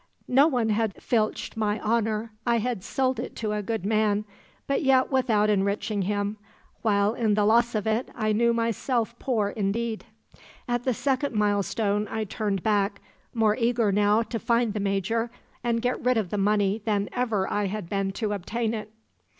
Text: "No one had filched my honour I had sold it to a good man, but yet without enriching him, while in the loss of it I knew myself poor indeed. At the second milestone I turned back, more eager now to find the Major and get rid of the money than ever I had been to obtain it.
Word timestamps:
"No 0.27 0.47
one 0.47 0.69
had 0.69 0.95
filched 0.99 1.55
my 1.55 1.79
honour 1.79 2.31
I 2.43 2.57
had 2.57 2.83
sold 2.83 3.19
it 3.19 3.35
to 3.35 3.51
a 3.51 3.61
good 3.61 3.85
man, 3.85 4.25
but 4.65 4.81
yet 4.81 5.11
without 5.11 5.47
enriching 5.47 6.01
him, 6.01 6.37
while 6.81 7.13
in 7.13 7.35
the 7.35 7.45
loss 7.45 7.75
of 7.75 7.85
it 7.85 8.09
I 8.15 8.31
knew 8.31 8.51
myself 8.51 9.13
poor 9.19 9.49
indeed. 9.49 10.05
At 10.67 10.85
the 10.85 10.93
second 10.95 11.35
milestone 11.35 12.07
I 12.07 12.23
turned 12.23 12.63
back, 12.63 12.99
more 13.35 13.55
eager 13.55 13.91
now 13.91 14.23
to 14.23 14.39
find 14.39 14.73
the 14.73 14.79
Major 14.79 15.29
and 15.63 15.83
get 15.83 16.03
rid 16.03 16.17
of 16.17 16.31
the 16.31 16.37
money 16.39 16.81
than 16.83 17.07
ever 17.13 17.47
I 17.47 17.67
had 17.67 17.87
been 17.87 18.11
to 18.13 18.33
obtain 18.33 18.73
it. 18.73 18.91